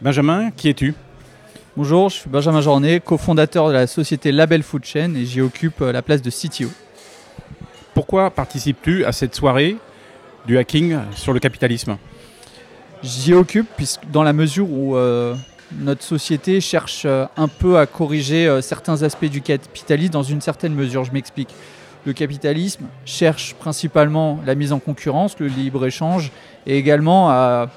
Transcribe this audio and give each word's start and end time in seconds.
Benjamin, 0.00 0.50
qui 0.50 0.68
es-tu? 0.68 0.94
Bonjour, 1.76 2.08
je 2.08 2.16
suis 2.16 2.28
Benjamin 2.28 2.60
Journet, 2.60 3.00
cofondateur 3.00 3.68
de 3.68 3.72
la 3.72 3.86
société 3.86 4.32
Label 4.32 4.62
Food 4.62 4.84
Chain 4.84 5.14
et 5.14 5.24
j'y 5.24 5.40
occupe 5.40 5.80
euh, 5.82 5.92
la 5.92 6.02
place 6.02 6.20
de 6.20 6.30
CTO. 6.30 6.68
Pourquoi 7.94 8.30
participes-tu 8.30 9.04
à 9.04 9.12
cette 9.12 9.34
soirée 9.34 9.76
du 10.46 10.58
hacking 10.58 10.98
sur 11.14 11.32
le 11.32 11.38
capitalisme? 11.38 11.96
J'y 13.02 13.34
occupe 13.34 13.68
puisque 13.76 14.00
dans 14.10 14.24
la 14.24 14.32
mesure 14.32 14.68
où 14.68 14.96
euh, 14.96 15.34
notre 15.78 16.02
société 16.02 16.60
cherche 16.60 17.04
euh, 17.06 17.26
un 17.36 17.48
peu 17.48 17.78
à 17.78 17.86
corriger 17.86 18.60
certains 18.62 19.04
aspects 19.04 19.26
du 19.26 19.42
capitalisme 19.42 20.12
dans 20.12 20.22
une 20.24 20.40
certaine 20.40 20.74
mesure. 20.74 21.04
Je 21.04 21.12
m'explique. 21.12 21.54
Le 22.04 22.12
capitalisme 22.12 22.84
cherche 23.06 23.54
principalement 23.54 24.40
la 24.44 24.54
mise 24.56 24.72
en 24.72 24.80
concurrence, 24.80 25.38
le 25.38 25.46
libre-échange 25.46 26.32
et 26.66 26.76
également 26.76 27.30
à 27.30 27.70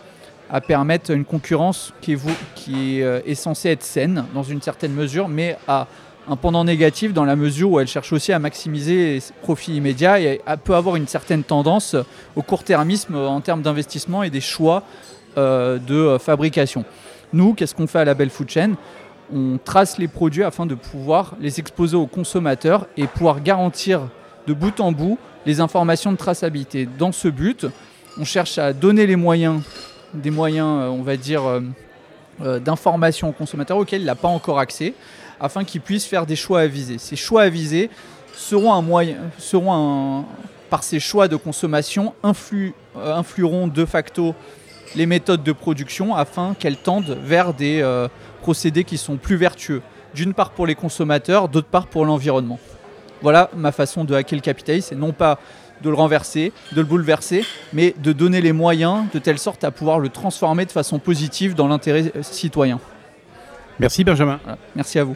à 0.49 0.61
permettre 0.61 1.11
une 1.11 1.25
concurrence 1.25 1.93
qui 2.01 3.01
euh, 3.01 3.21
est, 3.25 3.35
censée 3.35 3.69
être 3.69 3.83
saine 3.83 4.25
dans 4.33 4.43
une 4.43 4.61
certaine 4.61 4.93
mesure, 4.93 5.27
mais 5.27 5.57
à 5.67 5.87
un 6.29 6.35
pendant 6.35 6.63
négatif 6.63 7.13
dans 7.13 7.23
la 7.23 7.35
mesure 7.35 7.71
où 7.71 7.79
elle 7.79 7.87
cherche 7.87 8.11
aussi 8.11 8.33
à 8.33 8.39
maximiser 8.39 9.19
ses 9.19 9.33
profits 9.41 9.75
immédiats 9.75 10.19
et 10.19 10.41
peut 10.63 10.75
avoir 10.75 10.97
une 10.97 11.07
certaine 11.07 11.43
tendance 11.43 11.95
au 12.35 12.41
court-termisme 12.41 13.15
en 13.15 13.39
termes 13.39 13.61
d'investissement 13.61 14.23
et 14.23 14.29
des 14.29 14.41
choix 14.41 14.83
euh, 15.37 15.77
de 15.79 16.17
fabrication. 16.17 16.83
Nous, 17.31 17.53
qu'est-ce 17.53 17.75
qu'on 17.75 17.87
fait 17.87 17.99
à 17.99 18.05
la 18.05 18.13
Belle 18.13 18.29
Food 18.29 18.49
Chain? 18.49 18.73
On 19.33 19.57
trace 19.63 19.97
les 19.97 20.07
produits 20.07 20.43
afin 20.43 20.65
de 20.65 20.75
pouvoir 20.75 21.35
les 21.39 21.59
exposer 21.59 21.95
aux 21.95 22.07
consommateurs 22.07 22.87
et 22.97 23.07
pouvoir 23.07 23.41
garantir 23.41 24.01
de 24.47 24.53
bout 24.53 24.79
en 24.79 24.91
bout 24.91 25.17
les 25.45 25.59
informations 25.59 26.11
de 26.11 26.17
traçabilité. 26.17 26.87
Dans 26.97 27.11
ce 27.11 27.27
but, 27.27 27.65
on 28.19 28.25
cherche 28.25 28.57
à 28.57 28.73
donner 28.73 29.05
les 29.05 29.15
moyens 29.15 29.61
des 30.21 30.31
moyens, 30.31 30.67
euh, 30.67 30.87
on 30.87 31.01
va 31.01 31.17
dire, 31.17 31.45
euh, 31.45 31.61
euh, 32.41 32.59
d'information 32.59 33.29
aux 33.29 33.33
consommateurs 33.33 33.77
auxquels 33.77 34.01
il 34.01 34.05
n'a 34.05 34.15
pas 34.15 34.27
encore 34.27 34.59
accès, 34.59 34.93
afin 35.39 35.63
qu'ils 35.63 35.81
puissent 35.81 36.05
faire 36.05 36.25
des 36.25 36.35
choix 36.35 36.61
avisés. 36.61 36.97
Ces 36.97 37.15
choix 37.15 37.43
avisés 37.43 37.89
seront 38.33 38.73
un 38.73 38.81
moyen, 38.81 39.17
seront 39.37 40.25
par 40.69 40.83
ces 40.83 40.99
choix 40.99 41.27
de 41.27 41.35
consommation, 41.35 42.13
influeront 42.23 43.67
de 43.67 43.85
facto 43.85 44.35
les 44.95 45.05
méthodes 45.05 45.43
de 45.43 45.51
production 45.51 46.15
afin 46.15 46.55
qu'elles 46.57 46.77
tendent 46.77 47.17
vers 47.23 47.53
des 47.53 47.83
procédés 48.41 48.83
qui 48.83 48.97
sont 48.97 49.17
plus 49.17 49.37
vertueux, 49.37 49.81
d'une 50.13 50.33
part 50.33 50.51
pour 50.51 50.67
les 50.67 50.75
consommateurs, 50.75 51.49
d'autre 51.49 51.67
part 51.67 51.87
pour 51.87 52.05
l'environnement. 52.05 52.59
Voilà 53.21 53.49
ma 53.55 53.71
façon 53.71 54.03
de 54.03 54.13
hacker 54.13 54.37
le 54.37 54.43
capitalisme, 54.43 54.93
et 54.93 54.97
non 54.97 55.13
pas 55.13 55.39
de 55.81 55.89
le 55.89 55.95
renverser, 55.95 56.51
de 56.71 56.81
le 56.81 56.87
bouleverser, 56.87 57.45
mais 57.73 57.93
de 57.97 58.11
donner 58.13 58.41
les 58.41 58.53
moyens 58.53 59.05
de 59.13 59.19
telle 59.19 59.39
sorte 59.39 59.63
à 59.63 59.71
pouvoir 59.71 59.99
le 59.99 60.09
transformer 60.09 60.65
de 60.65 60.71
façon 60.71 60.99
positive 60.99 61.55
dans 61.55 61.67
l'intérêt 61.67 62.11
citoyen. 62.21 62.79
Merci 63.79 64.03
Benjamin. 64.03 64.39
Merci 64.75 64.99
à 64.99 65.03
vous. 65.03 65.15